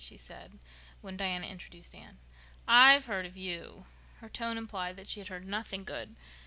[0.03, 0.57] she said,
[1.01, 2.17] when Diana introduced Anne.
[2.67, 3.85] "I've heard of you."
[4.17, 6.15] Her tone implied that she had heard nothing good.